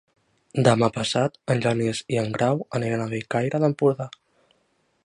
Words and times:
Demà 0.67 0.87
passat 0.95 1.37
en 1.55 1.61
Genís 1.65 2.01
i 2.15 2.19
en 2.23 2.35
Grau 2.39 2.65
aniran 2.81 3.05
a 3.05 3.09
Bellcaire 3.13 3.63
d'Empordà. 3.67 4.11